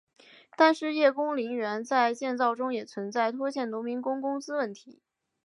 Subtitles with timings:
[0.57, 4.99] 但是叶公陵园在建造中也存在拖欠农民工工资问题。